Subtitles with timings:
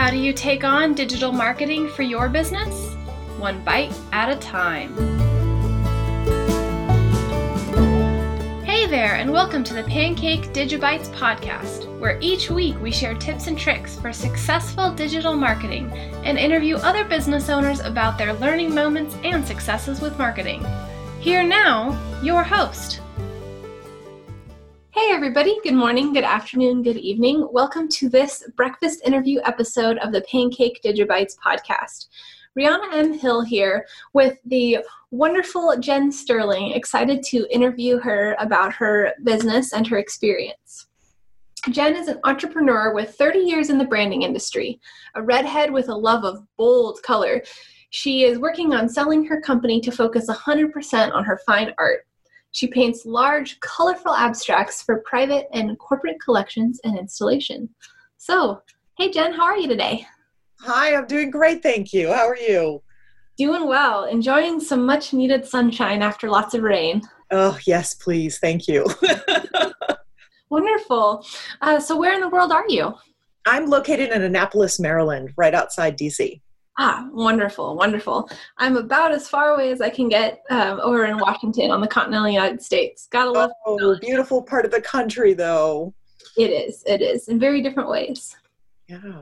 [0.00, 2.94] How do you take on digital marketing for your business?
[3.36, 4.96] One bite at a time.
[8.64, 13.46] Hey there, and welcome to the Pancake Digibytes podcast, where each week we share tips
[13.46, 15.92] and tricks for successful digital marketing
[16.24, 20.64] and interview other business owners about their learning moments and successes with marketing.
[21.20, 21.90] Here now,
[22.22, 22.99] your host,
[25.00, 25.58] Hey, everybody.
[25.64, 27.48] Good morning, good afternoon, good evening.
[27.52, 32.08] Welcome to this breakfast interview episode of the Pancake Digibytes podcast.
[32.56, 33.14] Rianna M.
[33.14, 36.72] Hill here with the wonderful Jen Sterling.
[36.72, 40.88] Excited to interview her about her business and her experience.
[41.70, 44.78] Jen is an entrepreneur with 30 years in the branding industry,
[45.14, 47.42] a redhead with a love of bold color.
[47.88, 52.06] She is working on selling her company to focus 100% on her fine art.
[52.52, 57.68] She paints large, colorful abstracts for private and corporate collections and installation.
[58.16, 58.62] So,
[58.98, 60.06] hey Jen, how are you today?
[60.60, 62.12] Hi, I'm doing great, thank you.
[62.12, 62.82] How are you?
[63.38, 67.02] Doing well, enjoying some much needed sunshine after lots of rain.
[67.30, 68.38] Oh, yes, please.
[68.38, 68.84] Thank you.
[70.50, 71.24] Wonderful.
[71.62, 72.94] Uh, so, where in the world are you?
[73.46, 76.40] I'm located in Annapolis, Maryland, right outside DC.
[76.78, 78.30] Ah, wonderful, wonderful.
[78.56, 81.88] I'm about as far away as I can get um, over in Washington on the
[81.88, 83.08] continental United States.
[83.10, 83.50] Gotta love.
[83.66, 85.92] Oh, beautiful part of the country, though.
[86.38, 86.82] It is.
[86.86, 88.36] It is in very different ways.
[88.88, 89.20] Yeah.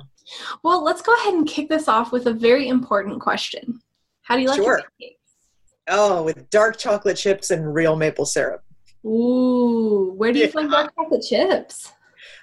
[0.62, 3.80] Well, let's go ahead and kick this off with a very important question.
[4.22, 4.78] How do you like sure.
[4.78, 5.18] your pancakes?
[5.88, 8.62] Oh, with dark chocolate chips and real maple syrup.
[9.06, 10.50] Ooh, where do you yeah.
[10.50, 11.92] find dark chocolate chips?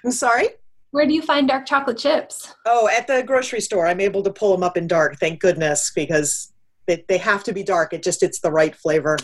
[0.04, 0.48] I'm sorry?
[0.96, 2.54] Where do you find dark chocolate chips?
[2.64, 3.86] Oh, at the grocery store.
[3.86, 6.54] I'm able to pull them up in dark, thank goodness, because
[6.86, 7.92] they, they have to be dark.
[7.92, 9.18] It just it's the right flavor.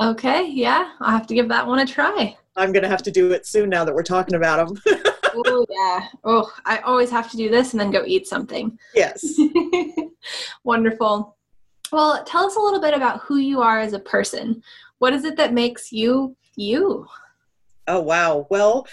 [0.00, 2.34] Okay, yeah, I'll have to give that one a try.
[2.56, 4.82] I'm gonna have to do it soon now that we're talking about them.
[5.34, 6.08] oh yeah.
[6.24, 8.78] Oh, I always have to do this and then go eat something.
[8.94, 9.38] Yes.
[10.64, 11.36] Wonderful.
[11.92, 14.62] Well, tell us a little bit about who you are as a person.
[15.00, 17.06] What is it that makes you you?
[17.90, 18.46] Oh wow.
[18.50, 18.86] Well,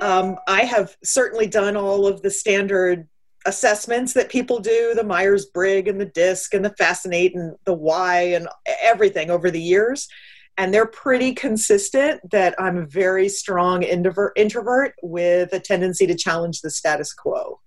[0.00, 3.08] um, I have certainly done all of the standard
[3.46, 7.74] assessments that people do the Myers Briggs and the DISC and the Fascinate and the
[7.74, 8.48] Why and
[8.80, 10.06] everything over the years.
[10.56, 16.14] And they're pretty consistent that I'm a very strong introvert, introvert with a tendency to
[16.14, 17.60] challenge the status quo.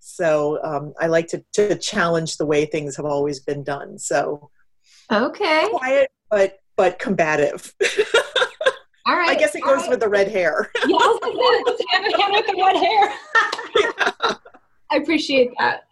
[0.00, 3.98] So um, I like to, to challenge the way things have always been done.
[3.98, 4.50] So
[5.12, 7.74] okay, quiet but but combative.
[9.06, 9.30] All right.
[9.30, 9.90] I guess it goes right.
[9.90, 10.70] with the red hair.
[10.86, 13.12] yes, it goes hand hand with the red hair.
[13.80, 14.34] yeah.
[14.90, 15.84] I appreciate that.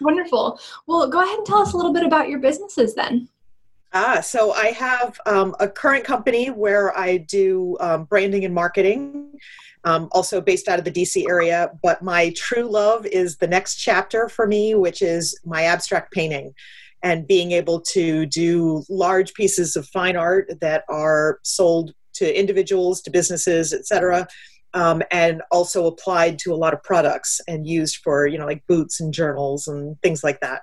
[0.00, 0.58] Wonderful.
[0.86, 3.28] Well, go ahead and tell us a little bit about your businesses then.
[3.92, 9.38] Ah, so I have um, a current company where I do um, branding and marketing,
[9.84, 11.70] um, also based out of the DC area.
[11.82, 16.54] But my true love is the next chapter for me, which is my abstract painting
[17.04, 23.00] and being able to do large pieces of fine art that are sold to individuals,
[23.02, 24.26] to businesses, etc.
[24.72, 28.66] Um, and also applied to a lot of products and used for you know like
[28.66, 30.62] boots and journals and things like that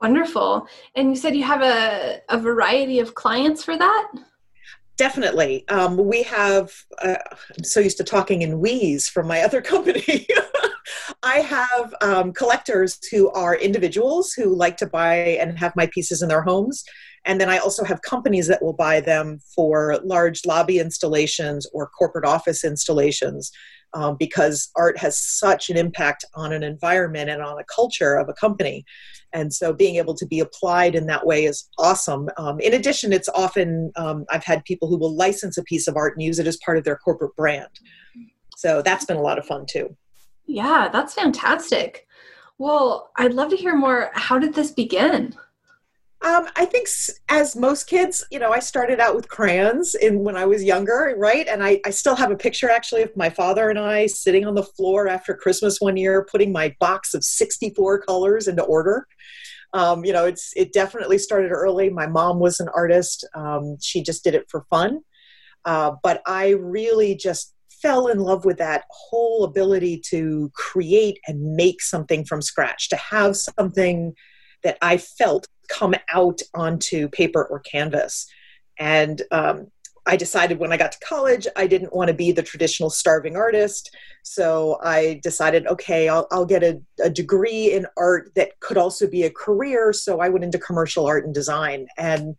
[0.00, 4.12] wonderful and you said you have a, a variety of clients for that
[5.00, 5.66] definitely.
[5.70, 7.14] Um, we have uh,
[7.56, 10.26] i'm so used to talking in we's from my other company.
[11.22, 16.20] I have um, collectors who are individuals who like to buy and have my pieces
[16.20, 16.84] in their homes.
[17.24, 21.88] And then I also have companies that will buy them for large lobby installations or
[21.88, 23.50] corporate office installations
[23.92, 28.28] um, because art has such an impact on an environment and on a culture of
[28.28, 28.84] a company.
[29.32, 32.28] And so being able to be applied in that way is awesome.
[32.36, 35.96] Um, in addition, it's often, um, I've had people who will license a piece of
[35.96, 37.70] art and use it as part of their corporate brand.
[38.56, 39.96] So that's been a lot of fun too.
[40.46, 42.06] Yeah, that's fantastic.
[42.58, 44.10] Well, I'd love to hear more.
[44.14, 45.34] How did this begin?
[46.22, 46.86] Um, I think,
[47.30, 51.14] as most kids, you know, I started out with crayons in when I was younger,
[51.16, 51.48] right?
[51.48, 54.54] And I, I still have a picture actually of my father and I sitting on
[54.54, 59.06] the floor after Christmas one year, putting my box of 64 colors into order.
[59.72, 61.88] Um, you know, it's it definitely started early.
[61.88, 65.00] My mom was an artist; um, she just did it for fun.
[65.64, 71.54] Uh, but I really just fell in love with that whole ability to create and
[71.54, 74.14] make something from scratch, to have something
[74.62, 78.26] that I felt come out onto paper or canvas.
[78.78, 79.68] And um,
[80.06, 83.36] I decided when I got to college, I didn't want to be the traditional starving
[83.36, 83.94] artist.
[84.22, 89.06] So I decided, okay, I'll, I'll get a, a, degree in art that could also
[89.06, 89.92] be a career.
[89.92, 91.86] So I went into commercial art and design.
[91.96, 92.34] And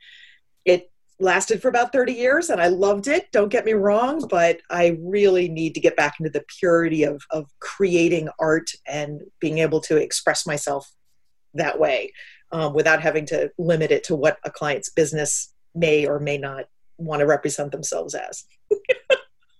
[0.66, 3.32] it lasted for about 30 years and I loved it.
[3.32, 7.24] Don't get me wrong, but I really need to get back into the purity of,
[7.30, 10.92] of creating art and being able to express myself
[11.54, 12.12] that way
[12.52, 16.66] um, without having to limit it to what a client's business may or may not
[16.98, 18.46] want to represent themselves as.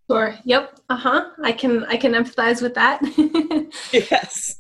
[0.10, 0.36] Sure.
[0.44, 0.80] Yep.
[0.90, 1.26] Uh huh.
[1.42, 3.00] I can I can empathize with that.
[3.94, 4.60] yes.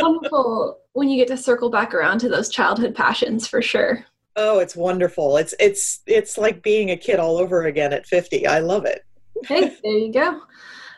[0.00, 4.04] wonderful when you get to circle back around to those childhood passions for sure.
[4.34, 5.36] Oh, it's wonderful.
[5.36, 8.48] It's it's it's like being a kid all over again at 50.
[8.48, 9.04] I love it.
[9.44, 10.40] hey, there you go.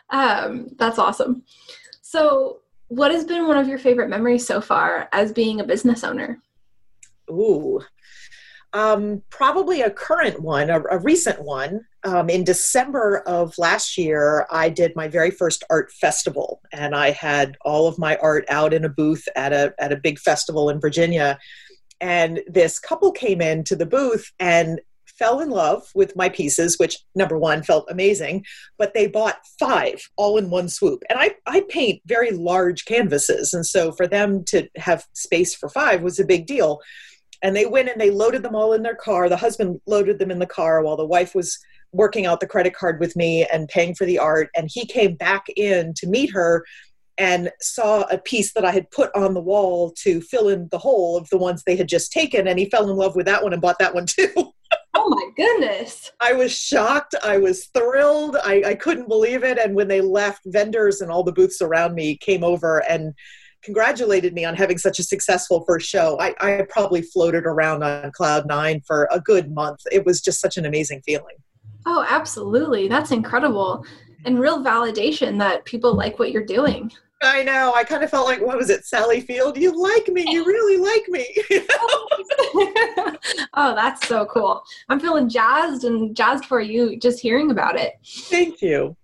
[0.09, 1.43] Um, that's awesome.
[2.01, 6.03] So, what has been one of your favorite memories so far as being a business
[6.03, 6.39] owner?
[7.29, 7.81] Ooh,
[8.73, 11.85] um, probably a current one, a, a recent one.
[12.03, 17.11] Um, in December of last year, I did my very first art festival, and I
[17.11, 20.69] had all of my art out in a booth at a at a big festival
[20.69, 21.39] in Virginia.
[22.01, 24.81] And this couple came into the booth and
[25.23, 28.43] fell in love with my pieces, which number one felt amazing,
[28.77, 31.01] but they bought five all in one swoop.
[31.09, 33.53] And I, I paint very large canvases.
[33.53, 36.81] And so for them to have space for five was a big deal
[37.41, 40.31] and they went and they loaded them all in their car the husband loaded them
[40.31, 41.59] in the car while the wife was
[41.91, 45.15] working out the credit card with me and paying for the art and he came
[45.15, 46.63] back in to meet her
[47.17, 50.77] and saw a piece that I had put on the wall to fill in the
[50.77, 53.43] hole of the ones they had just taken and he fell in love with that
[53.43, 54.31] one and bought that one too.
[54.93, 56.11] oh my goodness.
[56.19, 57.15] I was shocked.
[57.23, 58.37] I was thrilled.
[58.43, 59.57] I, I couldn't believe it.
[59.57, 63.13] And when they left, vendors and all the booths around me came over and
[63.63, 66.19] congratulated me on having such a successful first show.
[66.19, 69.79] I, I probably floated around on cloud nine for a good month.
[69.91, 71.35] It was just such an amazing feeling.
[71.85, 72.87] Oh, absolutely.
[72.87, 73.85] That's incredible.
[74.25, 76.91] And real validation that people like what you're doing.
[77.23, 77.73] I know.
[77.75, 79.57] I kind of felt like, what was it, Sally Field?
[79.57, 80.25] You like me.
[80.27, 81.27] You really like me.
[83.53, 84.63] oh, that's so cool.
[84.89, 87.93] I'm feeling jazzed and jazzed for you just hearing about it.
[88.05, 88.95] Thank you.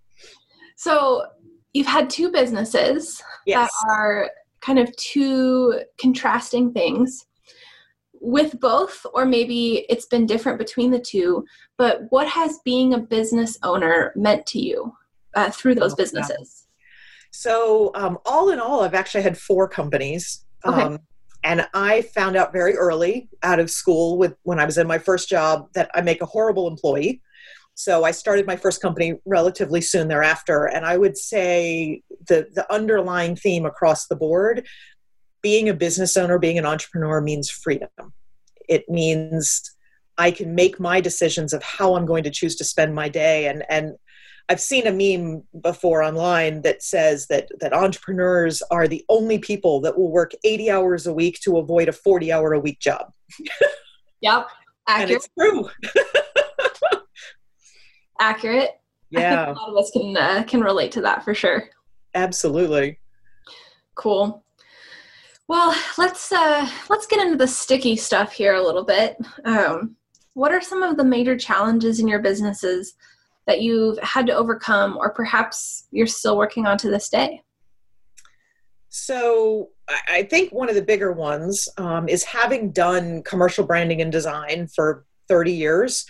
[0.75, 1.25] So,
[1.73, 3.71] you've had two businesses yes.
[3.71, 4.29] that are
[4.61, 7.25] kind of two contrasting things
[8.21, 11.45] with both or maybe it's been different between the two
[11.77, 14.93] but what has being a business owner meant to you
[15.35, 16.58] uh, through those oh, businesses
[17.31, 20.81] so um, all in all i've actually had four companies okay.
[20.81, 20.99] Um,
[21.43, 24.97] and i found out very early out of school with when i was in my
[24.97, 27.21] first job that i make a horrible employee
[27.79, 30.65] so I started my first company relatively soon thereafter.
[30.65, 34.67] And I would say the, the underlying theme across the board
[35.41, 37.87] being a business owner, being an entrepreneur means freedom.
[38.67, 39.71] It means
[40.17, 43.47] I can make my decisions of how I'm going to choose to spend my day.
[43.47, 43.95] And, and
[44.49, 49.79] I've seen a meme before online that says that, that entrepreneurs are the only people
[49.81, 53.11] that will work 80 hours a week to avoid a 40 hour a week job.
[54.21, 54.47] Yep.
[54.85, 55.09] Accurate.
[55.09, 55.69] And it's true.
[58.19, 58.81] accurate.
[59.11, 61.69] Yeah, a lot of us can uh, can relate to that for sure.
[62.13, 62.99] Absolutely.
[63.95, 64.43] Cool.
[65.47, 69.17] Well, let's uh, let's get into the sticky stuff here a little bit.
[69.45, 69.95] Um,
[70.33, 72.95] what are some of the major challenges in your businesses
[73.49, 77.41] that you've had to overcome, or perhaps you're still working on to this day?
[78.87, 79.69] So,
[80.07, 84.67] I think one of the bigger ones um, is having done commercial branding and design
[84.67, 86.05] for 30 years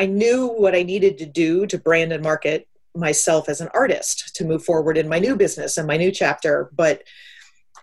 [0.00, 4.34] I knew what I needed to do to brand and market myself as an artist
[4.36, 6.70] to move forward in my new business and my new chapter.
[6.74, 7.02] But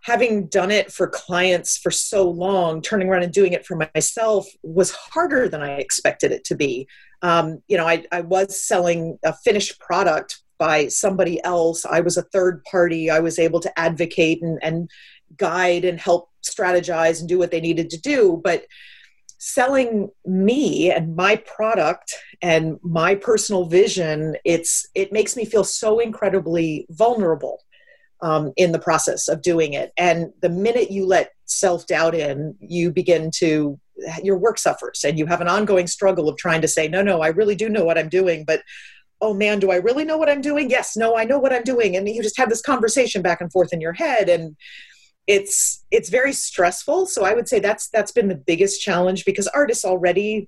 [0.02, 4.48] having done it for clients for so long, turning around and doing it for myself
[4.64, 6.88] was harder than I expected it to be.
[7.22, 11.86] Um, you know, I, I was selling a finished product by somebody else.
[11.86, 13.10] I was a third party.
[13.10, 14.90] I was able to advocate and, and
[15.36, 18.42] guide and help strategize and do what they needed to do.
[18.44, 18.66] But
[19.40, 26.00] selling me and my product and my personal vision it's it makes me feel so
[26.00, 27.64] incredibly vulnerable
[28.22, 32.92] um, in the process of doing it and the minute you let self-doubt in you
[32.92, 33.80] begin to
[34.24, 37.22] your work suffers and you have an ongoing struggle of trying to say no no
[37.22, 38.62] i really do know what i'm doing but
[39.22, 40.70] oh man do i really know what i'm doing?
[40.70, 41.96] Yes no i know what i'm doing.
[41.96, 44.56] And you just have this conversation back and forth in your head and
[45.26, 47.08] it's it's very stressful.
[47.08, 50.48] So i would say that's that's been the biggest challenge because artists already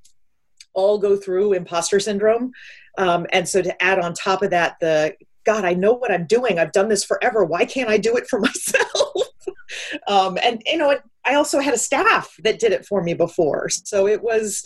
[0.73, 2.51] all go through imposter syndrome.
[2.97, 5.15] Um, and so to add on top of that the
[5.49, 6.59] god i know what i'm doing.
[6.59, 7.43] I've done this forever.
[7.43, 9.13] Why can't i do it for myself?
[10.07, 13.69] Um, and you know i also had a staff that did it for me before.
[13.69, 14.63] So it was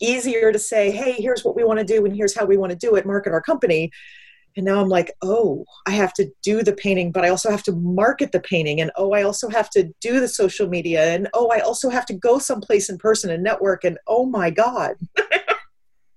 [0.00, 2.70] easier to say hey here's what we want to do and here's how we want
[2.70, 3.90] to do it market our company.
[4.56, 7.62] And now i'm like oh i have to do the painting but i also have
[7.64, 8.80] to market the painting.
[8.80, 11.02] And oh i also have to do the social media.
[11.14, 13.84] And oh i also have to go someplace in person and network.
[13.84, 14.96] And oh my god.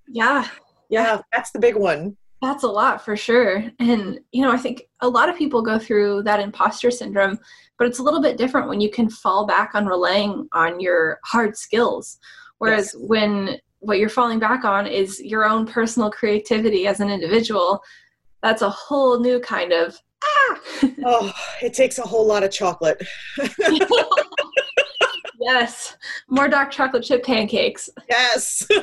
[0.07, 0.47] Yeah.
[0.89, 2.17] Yeah, that's the big one.
[2.41, 3.63] That's a lot for sure.
[3.79, 7.39] And, you know, I think a lot of people go through that imposter syndrome,
[7.79, 11.19] but it's a little bit different when you can fall back on relying on your
[11.23, 12.19] hard skills.
[12.57, 13.03] Whereas yes.
[13.07, 17.81] when what you're falling back on is your own personal creativity as an individual,
[18.41, 20.59] that's a whole new kind of ah.
[21.05, 23.01] oh, it takes a whole lot of chocolate.
[25.39, 25.97] yes,
[26.29, 27.89] more dark chocolate chip pancakes.
[28.09, 28.67] Yes.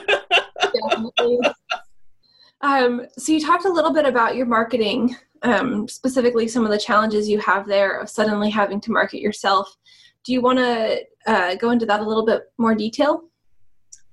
[2.62, 6.78] Um, so you talked a little bit about your marketing, um, specifically some of the
[6.78, 9.76] challenges you have there of suddenly having to market yourself.
[10.24, 13.24] Do you want to uh, go into that a little bit more detail?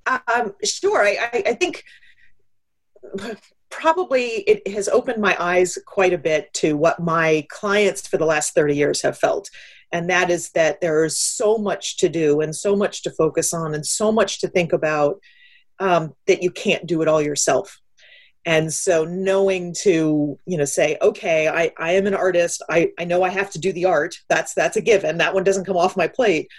[0.08, 1.04] Um, sure.
[1.06, 1.84] I, I think
[3.70, 8.26] probably it has opened my eyes quite a bit to what my clients for the
[8.26, 9.50] last 30 years have felt.
[9.92, 13.54] And that is that there is so much to do and so much to focus
[13.54, 15.20] on and so much to think about
[15.80, 17.80] um, that you can't do it all yourself.
[18.50, 22.64] And so knowing to, you know, say, okay, I, I am an artist.
[22.68, 24.18] I, I know I have to do the art.
[24.28, 25.20] That's that's a given.
[25.20, 26.50] That one doesn't come off my plate.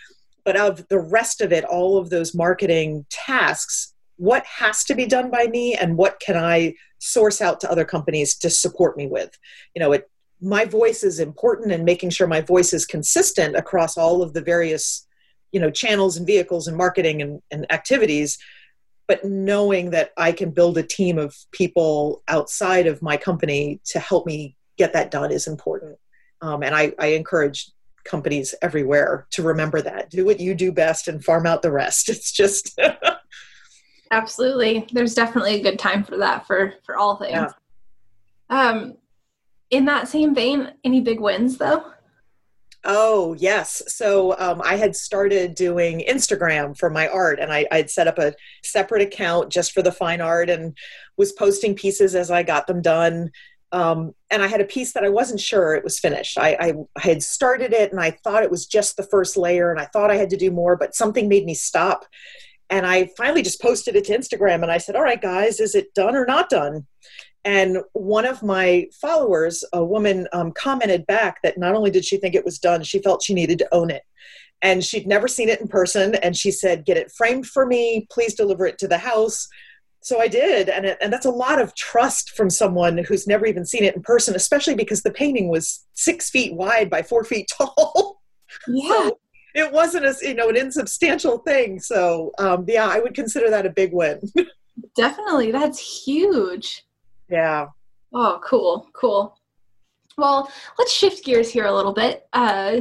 [0.44, 5.04] But of the rest of it, all of those marketing tasks, what has to be
[5.04, 9.08] done by me and what can I source out to other companies to support me
[9.08, 9.36] with?
[9.74, 10.08] You know, it
[10.40, 14.42] my voice is important and making sure my voice is consistent across all of the
[14.42, 15.08] various,
[15.50, 18.38] you know, channels and vehicles and marketing and, and activities
[19.10, 23.98] but knowing that I can build a team of people outside of my company to
[23.98, 25.98] help me get that done is important.
[26.42, 27.72] Um, and I, I encourage
[28.04, 30.10] companies everywhere to remember that.
[30.10, 32.08] Do what you do best and farm out the rest.
[32.08, 32.78] It's just
[34.12, 34.86] absolutely.
[34.92, 37.32] There's definitely a good time for that for for all things.
[37.32, 37.50] Yeah.
[38.48, 38.96] Um,
[39.70, 41.84] in that same vein, any big wins though?
[42.84, 43.82] Oh, yes.
[43.88, 48.18] So um, I had started doing Instagram for my art, and I, I'd set up
[48.18, 48.34] a
[48.64, 50.76] separate account just for the fine art and
[51.18, 53.30] was posting pieces as I got them done.
[53.72, 56.38] Um, and I had a piece that I wasn't sure it was finished.
[56.38, 59.70] I, I, I had started it and I thought it was just the first layer,
[59.70, 62.06] and I thought I had to do more, but something made me stop.
[62.70, 65.74] And I finally just posted it to Instagram and I said, All right, guys, is
[65.74, 66.86] it done or not done?
[67.44, 72.18] And one of my followers, a woman, um, commented back that not only did she
[72.18, 74.02] think it was done, she felt she needed to own it.
[74.62, 76.16] And she'd never seen it in person.
[76.16, 78.06] And she said, Get it framed for me.
[78.10, 79.48] Please deliver it to the house.
[80.02, 80.68] So I did.
[80.68, 83.96] And, it, and that's a lot of trust from someone who's never even seen it
[83.96, 88.20] in person, especially because the painting was six feet wide by four feet tall.
[88.68, 88.88] Yeah.
[88.88, 89.18] So
[89.54, 91.80] it wasn't a, you know, an insubstantial thing.
[91.80, 94.20] So um, yeah, I would consider that a big win.
[94.96, 95.52] Definitely.
[95.52, 96.84] That's huge.
[97.30, 97.66] Yeah.
[98.12, 99.38] Oh, cool, cool.
[100.18, 102.28] Well, let's shift gears here a little bit.
[102.32, 102.80] Uh,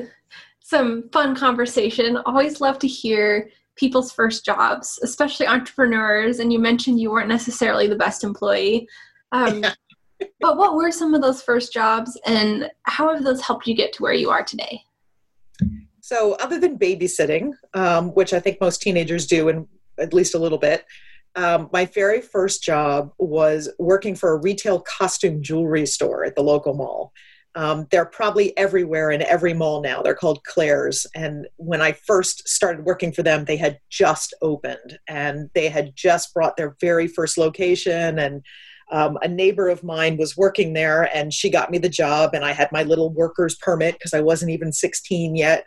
[0.61, 2.17] some fun conversation.
[2.25, 6.39] Always love to hear people's first jobs, especially entrepreneurs.
[6.39, 8.87] And you mentioned you weren't necessarily the best employee.
[9.31, 9.63] Um,
[10.41, 13.93] but what were some of those first jobs, and how have those helped you get
[13.93, 14.81] to where you are today?
[16.01, 19.67] So, other than babysitting, um, which I think most teenagers do, and
[19.99, 20.85] at least a little bit,
[21.35, 26.43] um, my very first job was working for a retail costume jewelry store at the
[26.43, 27.13] local mall.
[27.55, 30.01] Um, they're probably everywhere in every mall now.
[30.01, 31.05] They're called Claire's.
[31.15, 35.95] And when I first started working for them, they had just opened and they had
[35.95, 38.19] just brought their very first location.
[38.19, 38.45] And
[38.91, 42.31] um, a neighbor of mine was working there and she got me the job.
[42.33, 45.65] And I had my little worker's permit because I wasn't even 16 yet.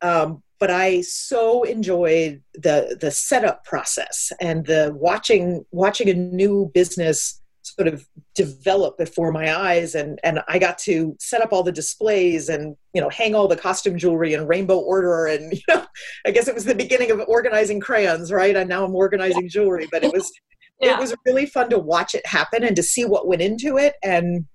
[0.00, 6.70] Um, but I so enjoyed the the setup process and the watching watching a new
[6.74, 9.94] business sort of develop before my eyes.
[9.94, 13.48] And and I got to set up all the displays and you know hang all
[13.48, 15.84] the costume jewelry and rainbow order and you know
[16.26, 18.56] I guess it was the beginning of organizing crayons right?
[18.56, 20.30] And now I'm organizing jewelry but it was
[20.80, 20.94] yeah.
[20.94, 23.94] it was really fun to watch it happen and to see what went into it.
[24.02, 24.46] And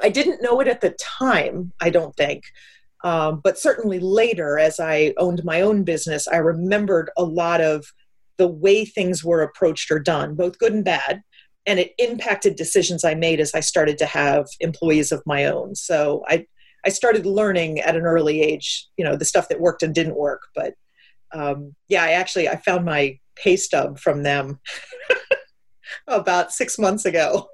[0.00, 2.44] I didn't know it at the time I don't think
[3.04, 7.84] um, but certainly later, as I owned my own business, I remembered a lot of
[8.38, 11.22] the way things were approached or done, both good and bad.
[11.66, 15.74] And it impacted decisions I made as I started to have employees of my own.
[15.74, 16.46] So I,
[16.84, 20.16] I started learning at an early age, you know, the stuff that worked and didn't
[20.16, 20.42] work.
[20.54, 20.74] But
[21.32, 24.60] um, yeah, I actually I found my pay stub from them
[26.08, 27.46] about six months ago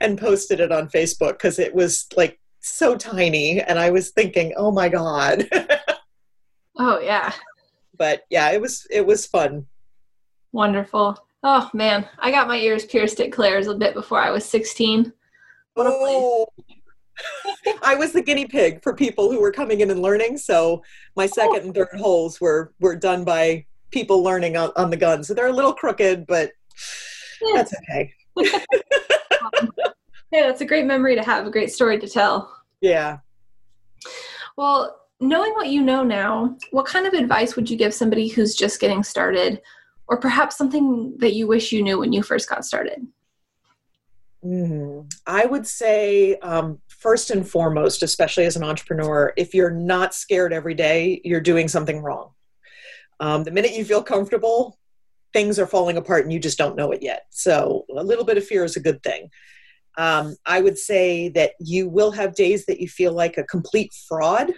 [0.00, 4.52] and posted it on Facebook because it was like so tiny and i was thinking
[4.56, 5.48] oh my god
[6.78, 7.32] oh yeah
[7.96, 9.66] but yeah it was it was fun
[10.52, 14.44] wonderful oh man i got my ears pierced at claire's a bit before i was
[14.44, 15.12] 16
[15.74, 16.46] what oh.
[17.82, 20.38] I was the guinea pig for people who were coming in and learning.
[20.38, 20.82] So
[21.16, 21.28] my oh.
[21.28, 25.22] second and third holes were were done by people learning on, on the gun.
[25.22, 26.52] So they're a little crooked, but
[27.54, 28.12] That's okay.
[29.60, 29.70] Um,
[30.36, 32.54] hey, that's a great memory to have, a great story to tell.
[32.82, 33.18] Yeah.
[34.56, 38.54] Well, knowing what you know now, what kind of advice would you give somebody who's
[38.54, 39.62] just getting started,
[40.08, 43.06] or perhaps something that you wish you knew when you first got started?
[44.44, 50.14] Mm, I would say, um, first and foremost, especially as an entrepreneur, if you're not
[50.14, 52.32] scared every day, you're doing something wrong.
[53.20, 54.78] Um, the minute you feel comfortable,
[55.32, 57.24] things are falling apart and you just don't know it yet.
[57.30, 59.30] So, a little bit of fear is a good thing.
[59.96, 63.92] Um, I would say that you will have days that you feel like a complete
[64.08, 64.52] fraud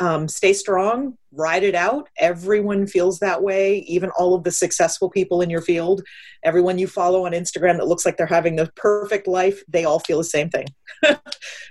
[0.00, 2.08] um, stay strong, ride it out.
[2.18, 6.02] Everyone feels that way, even all of the successful people in your field.
[6.42, 10.00] Everyone you follow on Instagram that looks like they're having the perfect life, they all
[10.00, 10.66] feel the same thing.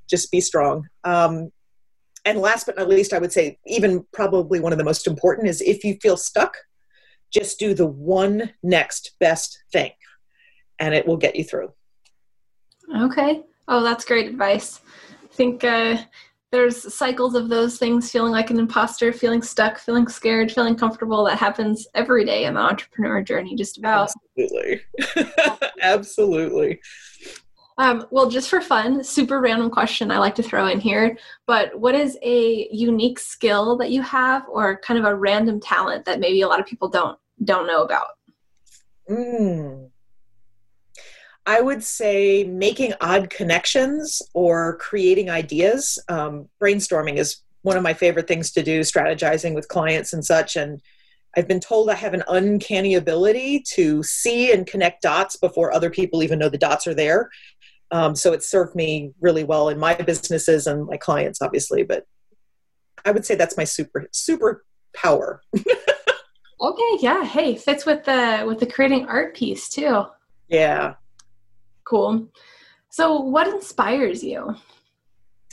[0.10, 0.88] Just be strong.
[1.03, 1.51] Um,
[2.25, 5.50] and last but not least, I would say, even probably one of the most important
[5.50, 6.55] is if you feel stuck,
[7.34, 9.91] just do the one next best thing
[10.79, 11.74] and it will get you through.
[12.96, 13.44] Okay.
[13.68, 14.82] Oh, that's great advice.
[15.24, 15.98] I think uh,
[16.54, 21.25] there's cycles of those things feeling like an imposter feeling stuck feeling scared feeling comfortable
[21.25, 24.82] that happens every day in the entrepreneur journey just about absolutely
[25.82, 26.80] absolutely
[27.80, 31.78] um, well just for fun super random question i like to throw in here but
[31.80, 36.20] what is a unique skill that you have or kind of a random talent that
[36.20, 38.10] maybe a lot of people don't don't know about
[39.10, 39.90] mm.
[41.46, 46.00] I would say making odd connections or creating ideas.
[46.08, 50.56] Um, brainstorming is one of my favorite things to do, strategizing with clients and such.
[50.56, 50.82] And
[51.36, 55.90] I've been told I have an uncanny ability to see and connect dots before other
[55.90, 57.30] people even know the dots are there.
[57.92, 61.84] Um, so it's served me really well in my businesses and my clients, obviously.
[61.84, 62.06] But
[63.06, 65.42] I would say that's my super super power.
[66.62, 67.24] okay, yeah.
[67.24, 70.06] Hey, fits with the with the creating art piece too.
[70.48, 70.96] Yeah,
[71.84, 72.28] Cool.
[72.90, 74.56] So, what inspires you?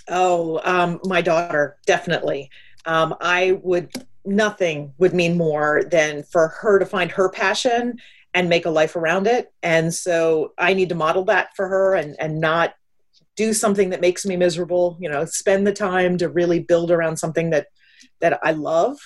[0.08, 2.50] Oh, um, my daughter, definitely.
[2.84, 3.90] Um, I would,
[4.24, 7.98] nothing would mean more than for her to find her passion
[8.34, 9.52] and make a life around it.
[9.62, 12.74] And so I need to model that for her and, and not
[13.36, 17.16] do something that makes me miserable, you know, spend the time to really build around
[17.16, 17.68] something that,
[18.20, 18.98] that I love.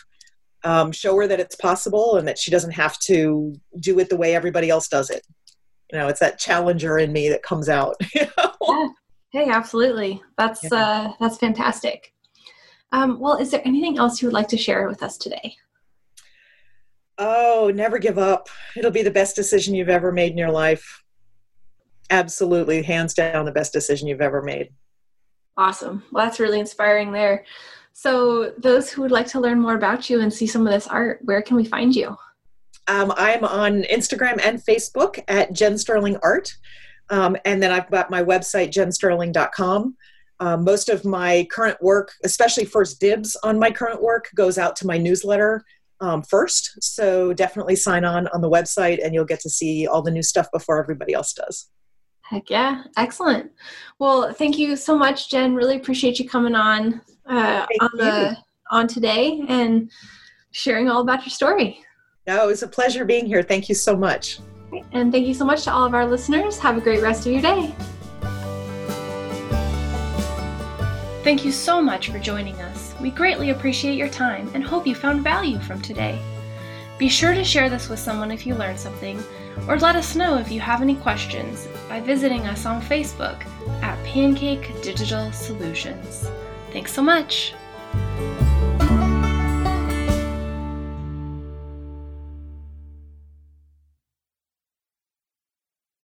[0.65, 4.17] Um, show her that it's possible and that she doesn't have to do it the
[4.17, 5.25] way everybody else does it
[5.95, 8.53] you know it's that challenger in me that comes out you know?
[8.63, 8.89] yeah.
[9.31, 10.21] hey absolutely.
[10.37, 10.75] That's yeah.
[10.75, 12.13] uh that's fantastic.
[12.93, 15.55] Um, well is there anything else you would like to share with us today?
[17.17, 18.49] Oh never give up.
[18.77, 21.03] It'll be the best decision you've ever made in your life.
[22.11, 22.83] Absolutely.
[22.83, 24.71] Hands down the best decision you've ever made.
[25.57, 26.03] Awesome.
[26.11, 27.45] Well that's really inspiring there.
[27.93, 30.89] So those who would like to learn more about you and see some of this
[30.89, 32.17] art where can we find you
[32.87, 36.53] um, I'm on Instagram and Facebook at Jen Sterling Art.
[37.11, 39.97] Um, and then I've got my website, jensterling.com.
[40.41, 44.75] Um, most of my current work, especially first dibs on my current work, goes out
[44.77, 45.65] to my newsletter
[46.01, 46.83] um, first.
[46.83, 50.23] So definitely sign on on the website and you'll get to see all the new
[50.23, 51.69] stuff before everybody else does.
[52.23, 53.53] Heck yeah, excellent.
[53.99, 55.55] Well, thank you so much, Jen.
[55.55, 58.37] Really appreciate you coming on uh, on the
[58.71, 59.91] on today and
[60.53, 61.85] sharing all about your story.
[62.27, 63.43] No, it was a pleasure being here.
[63.43, 64.39] Thank you so much.
[64.93, 66.59] And thank you so much to all of our listeners.
[66.59, 67.75] Have a great rest of your day.
[71.23, 72.95] Thank you so much for joining us.
[73.01, 76.19] We greatly appreciate your time and hope you found value from today.
[76.99, 79.23] Be sure to share this with someone if you learned something,
[79.67, 83.45] or let us know if you have any questions by visiting us on Facebook
[83.83, 86.29] at Pancake Digital Solutions.
[86.73, 87.55] Thanks so much.